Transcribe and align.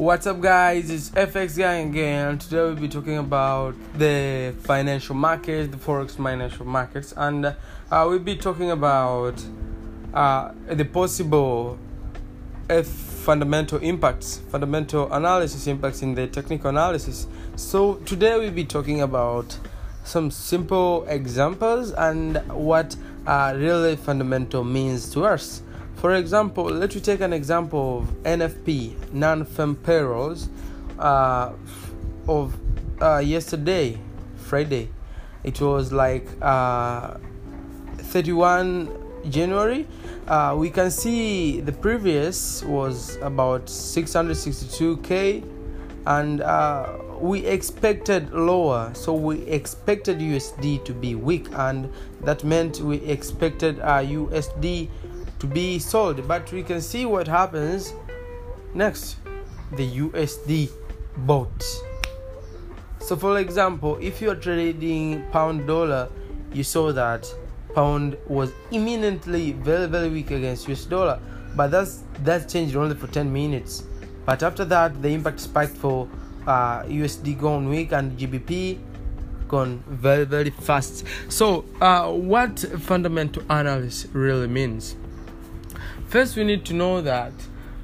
What's 0.00 0.26
up, 0.26 0.40
guys? 0.40 0.88
It's 0.88 1.10
FX 1.10 1.58
Guy 1.58 1.74
again. 1.74 2.38
Today 2.38 2.56
we'll 2.56 2.74
be 2.74 2.88
talking 2.88 3.18
about 3.18 3.74
the 3.98 4.54
financial 4.60 5.14
markets, 5.14 5.70
the 5.70 5.76
forex 5.76 6.12
financial 6.12 6.64
markets, 6.64 7.12
and 7.14 7.44
uh, 7.44 7.54
we'll 7.90 8.18
be 8.18 8.34
talking 8.34 8.70
about 8.70 9.34
uh, 10.14 10.52
the 10.68 10.86
possible 10.86 11.78
uh, 12.70 12.82
fundamental 12.82 13.76
impacts, 13.80 14.38
fundamental 14.50 15.12
analysis 15.12 15.66
impacts 15.66 16.00
in 16.00 16.14
the 16.14 16.26
technical 16.26 16.70
analysis. 16.70 17.26
So 17.56 17.96
today 17.96 18.38
we'll 18.38 18.52
be 18.52 18.64
talking 18.64 19.02
about 19.02 19.58
some 20.04 20.30
simple 20.30 21.04
examples 21.08 21.92
and 21.92 22.38
what 22.48 22.96
uh, 23.26 23.52
really 23.54 23.96
fundamental 23.96 24.64
means 24.64 25.12
to 25.12 25.26
us. 25.26 25.60
For 26.00 26.14
example, 26.14 26.64
let 26.64 26.96
us 26.96 27.02
take 27.02 27.20
an 27.20 27.34
example 27.34 27.98
of 27.98 28.22
NFP, 28.22 29.12
non-farm 29.12 29.76
payrolls, 29.76 30.48
uh, 30.98 31.52
of 32.26 32.56
uh, 33.02 33.18
yesterday, 33.18 33.98
Friday. 34.36 34.88
It 35.44 35.60
was 35.60 35.92
like 35.92 36.26
uh, 36.40 37.18
31 37.98 38.88
January. 39.28 39.86
Uh, 40.26 40.54
we 40.56 40.70
can 40.70 40.90
see 40.90 41.60
the 41.60 41.72
previous 41.72 42.64
was 42.64 43.16
about 43.16 43.66
662k, 43.66 45.44
and 46.06 46.40
uh, 46.40 46.96
we 47.20 47.44
expected 47.44 48.32
lower. 48.32 48.90
So 48.94 49.12
we 49.12 49.42
expected 49.42 50.20
USD 50.20 50.82
to 50.86 50.94
be 50.94 51.14
weak, 51.14 51.48
and 51.52 51.92
that 52.22 52.42
meant 52.42 52.80
we 52.80 52.96
expected 53.02 53.76
USD 53.80 54.88
to 55.40 55.46
be 55.46 55.78
sold 55.78 56.26
but 56.28 56.52
we 56.52 56.62
can 56.62 56.80
see 56.80 57.04
what 57.06 57.26
happens 57.26 57.94
next. 58.74 59.16
The 59.72 60.00
USD 60.00 60.70
bought. 61.18 61.64
So 63.00 63.16
for 63.16 63.38
example 63.38 63.98
if 64.00 64.20
you're 64.20 64.36
trading 64.36 65.24
pound 65.32 65.66
dollar 65.66 66.08
you 66.52 66.62
saw 66.62 66.92
that 66.92 67.26
pound 67.74 68.16
was 68.26 68.52
imminently 68.70 69.52
very 69.52 69.86
very 69.86 70.08
weak 70.08 70.30
against 70.30 70.68
US 70.68 70.84
dollar 70.84 71.20
but 71.56 71.70
that's 71.70 72.02
that 72.22 72.48
changed 72.48 72.76
only 72.76 72.94
for 72.94 73.06
10 73.06 73.32
minutes. 73.32 73.84
But 74.26 74.42
after 74.42 74.64
that 74.66 75.00
the 75.02 75.08
impact 75.08 75.40
spiked 75.40 75.76
for 75.76 76.08
uh, 76.46 76.82
USD 76.82 77.40
gone 77.40 77.68
weak 77.68 77.92
and 77.92 78.18
GBP 78.18 78.78
gone 79.48 79.82
very 79.88 80.24
very 80.24 80.50
fast. 80.50 81.04
So 81.28 81.64
uh, 81.80 82.12
what 82.12 82.58
fundamental 82.58 83.42
analysis 83.48 84.06
really 84.12 84.46
means 84.46 84.96
first 86.06 86.36
we 86.36 86.44
need 86.44 86.64
to 86.64 86.74
know 86.74 87.00
that 87.00 87.32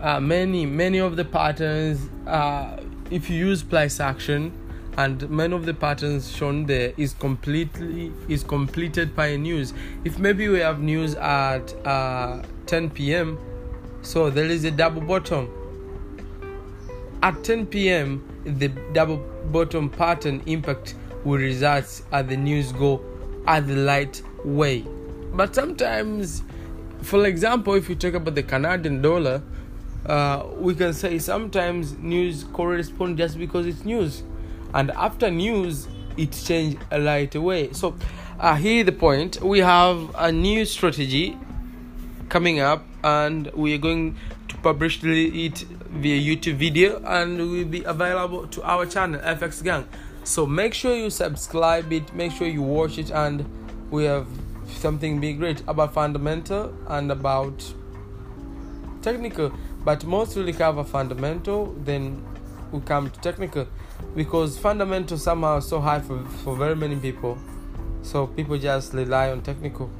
uh, 0.00 0.20
many 0.20 0.66
many 0.66 0.98
of 0.98 1.16
the 1.16 1.24
patterns 1.24 2.08
uh, 2.26 2.80
if 3.10 3.30
you 3.30 3.36
use 3.36 3.62
price 3.62 4.00
action 4.00 4.52
and 4.98 5.28
many 5.28 5.54
of 5.54 5.66
the 5.66 5.74
patterns 5.74 6.34
shown 6.34 6.64
there 6.66 6.92
is 6.96 7.12
completely 7.14 8.12
is 8.28 8.42
completed 8.42 9.14
by 9.14 9.36
news. 9.36 9.74
If 10.04 10.18
maybe 10.18 10.48
we 10.48 10.58
have 10.60 10.80
news 10.80 11.14
at 11.16 11.74
uh, 11.86 12.42
10 12.66 12.90
p.m 12.90 13.38
so 14.02 14.30
there 14.30 14.46
is 14.46 14.64
a 14.64 14.70
double 14.70 15.02
bottom. 15.02 15.50
At 17.22 17.44
10 17.44 17.66
p.m 17.66 18.26
the 18.44 18.68
double 18.92 19.18
bottom 19.52 19.90
pattern 19.90 20.42
impact 20.46 20.94
will 21.24 21.38
result 21.38 22.02
as 22.12 22.26
the 22.26 22.36
news 22.36 22.72
go 22.72 23.02
at 23.46 23.66
the 23.66 23.76
light 23.76 24.22
way. 24.44 24.84
But 25.32 25.54
sometimes 25.54 26.42
for 27.02 27.26
example, 27.26 27.74
if 27.74 27.88
you 27.88 27.94
talk 27.94 28.14
about 28.14 28.34
the 28.34 28.42
Canadian 28.42 29.02
dollar, 29.02 29.42
uh, 30.06 30.46
we 30.56 30.74
can 30.74 30.92
say 30.92 31.18
sometimes 31.18 31.96
news 31.98 32.44
correspond 32.44 33.18
just 33.18 33.38
because 33.38 33.66
it's 33.66 33.84
news, 33.84 34.22
and 34.74 34.90
after 34.92 35.30
news, 35.30 35.88
it 36.16 36.32
change 36.32 36.78
right 36.92 37.34
away. 37.34 37.72
So, 37.72 37.96
uh, 38.38 38.54
here 38.54 38.84
the 38.84 38.92
point: 38.92 39.40
we 39.40 39.60
have 39.60 40.14
a 40.16 40.30
new 40.30 40.64
strategy 40.64 41.36
coming 42.28 42.60
up, 42.60 42.84
and 43.02 43.50
we 43.54 43.74
are 43.74 43.78
going 43.78 44.16
to 44.48 44.56
publish 44.58 45.02
it 45.02 45.58
via 45.58 46.36
YouTube 46.36 46.56
video, 46.56 47.02
and 47.04 47.38
will 47.38 47.64
be 47.64 47.82
available 47.84 48.46
to 48.48 48.62
our 48.62 48.86
channel 48.86 49.20
FX 49.20 49.62
Gang. 49.62 49.86
So 50.24 50.44
make 50.44 50.74
sure 50.74 50.94
you 50.96 51.08
subscribe 51.10 51.92
it, 51.92 52.12
make 52.12 52.32
sure 52.32 52.48
you 52.48 52.62
watch 52.62 52.98
it, 52.98 53.10
and 53.10 53.44
we 53.90 54.04
have 54.04 54.26
something 54.68 55.20
be 55.20 55.32
great 55.32 55.62
about 55.66 55.94
fundamental 55.94 56.74
and 56.88 57.10
about 57.10 57.72
technical. 59.02 59.52
But 59.84 60.04
most 60.04 60.36
really 60.36 60.52
cover 60.52 60.84
fundamental 60.84 61.74
then 61.84 62.24
we 62.72 62.80
come 62.80 63.10
to 63.10 63.20
technical. 63.20 63.66
Because 64.14 64.58
fundamental 64.58 65.18
somehow 65.18 65.60
so 65.60 65.80
high 65.80 66.00
for, 66.00 66.24
for 66.44 66.56
very 66.56 66.76
many 66.76 66.96
people. 66.96 67.38
So 68.02 68.26
people 68.26 68.58
just 68.58 68.92
rely 68.92 69.30
on 69.30 69.42
technical. 69.42 69.90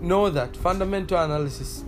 Know 0.00 0.28
that 0.30 0.56
fundamental 0.56 1.18
analysis 1.18 1.84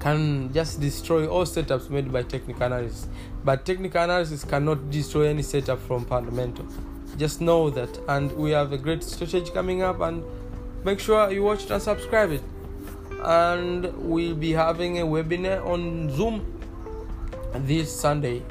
can 0.00 0.52
just 0.52 0.80
destroy 0.80 1.26
all 1.26 1.44
setups 1.44 1.90
made 1.90 2.12
by 2.12 2.22
technical 2.22 2.62
analysis. 2.62 3.06
But 3.44 3.64
technical 3.64 4.02
analysis 4.02 4.44
cannot 4.44 4.90
destroy 4.90 5.28
any 5.28 5.42
setup 5.42 5.80
from 5.80 6.04
fundamental 6.04 6.66
just 7.20 7.42
know 7.42 7.68
that 7.68 8.00
and 8.08 8.32
we 8.32 8.50
have 8.50 8.72
a 8.72 8.78
great 8.78 9.04
strategy 9.04 9.50
coming 9.52 9.82
up 9.82 10.00
and 10.00 10.24
make 10.84 10.98
sure 10.98 11.30
you 11.30 11.42
watch 11.42 11.64
it 11.64 11.70
and 11.70 11.82
subscribe 11.82 12.32
it. 12.32 12.42
And 13.22 13.92
we'll 13.98 14.34
be 14.34 14.52
having 14.52 15.00
a 15.00 15.04
webinar 15.04 15.64
on 15.66 16.10
zoom 16.16 16.40
this 17.66 17.94
sunday 18.00 18.42